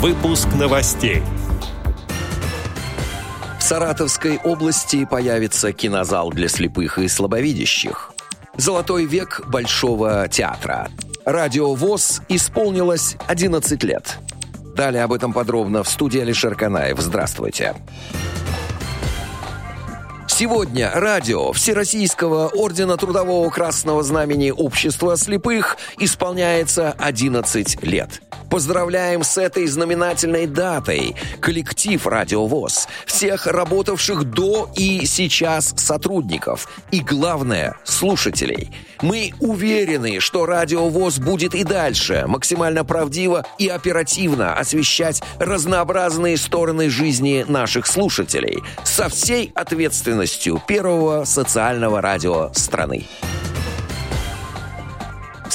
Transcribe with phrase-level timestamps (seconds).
[0.00, 1.22] Выпуск новостей.
[3.58, 8.10] В Саратовской области появится кинозал для слепых и слабовидящих.
[8.56, 10.88] Золотой век Большого театра.
[11.26, 14.16] Радио ВОЗ исполнилось 11 лет.
[14.74, 16.98] Далее об этом подробно в студии Алишер Канаев.
[16.98, 17.74] Здравствуйте.
[20.28, 28.22] Сегодня радио Всероссийского Ордена Трудового Красного Знамени Общества Слепых исполняется 11 лет.
[28.50, 37.00] Поздравляем с этой знаменательной датой коллектив «Радио ВОЗ», всех работавших до и сейчас сотрудников и,
[37.00, 38.72] главное, слушателей.
[39.02, 46.90] Мы уверены, что «Радио ВОЗ» будет и дальше максимально правдиво и оперативно освещать разнообразные стороны
[46.90, 53.06] жизни наших слушателей со всей ответственностью первого социального радио страны.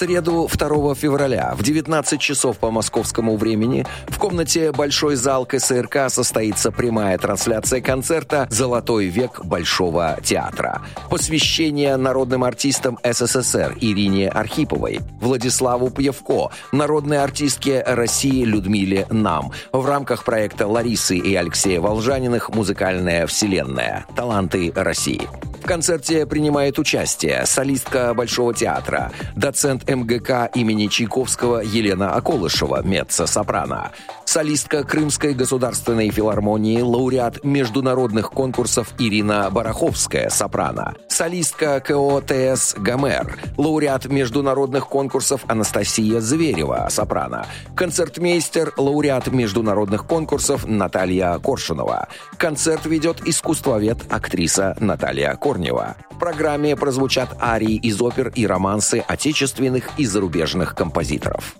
[0.00, 6.72] Среду 2 февраля в 19 часов по московскому времени в комнате Большой зал КСРК состоится
[6.72, 10.80] прямая трансляция концерта «Золотой век Большого театра».
[11.10, 20.24] Посвящение народным артистам СССР Ирине Архиповой, Владиславу Пьевко, народной артистке России Людмиле Нам в рамках
[20.24, 24.06] проекта Ларисы и Алексея Волжаниных «Музыкальная вселенная.
[24.16, 25.28] Таланты России».
[25.70, 33.92] Концерте принимает участие солистка Большого театра, доцент МГК имени Чайковского Елена Аколышева, меццо-сопрано,
[34.24, 44.88] солистка Крымской государственной филармонии, лауреат международных конкурсов Ирина Бараховская, сопрано, солистка КОТС «Гомер», лауреат международных
[44.88, 47.44] конкурсов Анастасия Зверева, сопрано,
[47.76, 52.08] концертмейстер, лауреат международных конкурсов Наталья Коршунова.
[52.38, 55.96] Концерт ведет искусствовед, актриса Наталья Корнева.
[56.10, 61.54] В программе прозвучат арии из опер и романсы отечественных и зарубежных композиторов.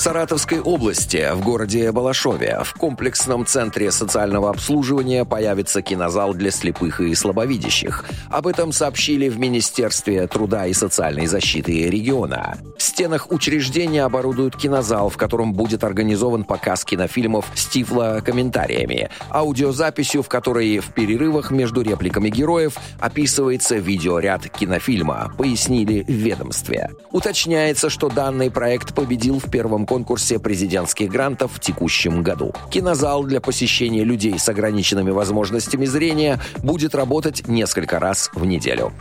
[0.00, 7.14] Саратовской области, в городе Балашове, в комплексном центре социального обслуживания появится кинозал для слепых и
[7.14, 8.06] слабовидящих.
[8.30, 12.56] Об этом сообщили в Министерстве труда и социальной защиты региона.
[12.78, 20.28] В стенах учреждения оборудуют кинозал, в котором будет организован показ кинофильмов с тифло-комментариями, аудиозаписью, в
[20.30, 26.88] которой в перерывах между репликами героев описывается видеоряд кинофильма, пояснили в ведомстве.
[27.12, 32.54] Уточняется, что данный проект победил в первом конкурсе президентских грантов в текущем году.
[32.70, 38.92] Кинозал для посещения людей с ограниченными возможностями зрения будет работать несколько раз в неделю.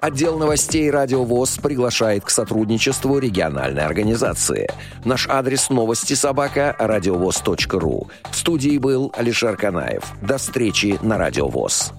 [0.00, 4.70] Отдел новостей «Радио ВОЗ» приглашает к сотрудничеству региональной организации.
[5.04, 8.08] Наш адрес новости собака– радиовоз.ру.
[8.30, 10.04] В студии был Алишер Канаев.
[10.22, 11.92] До встречи на «Радио ВОЗ».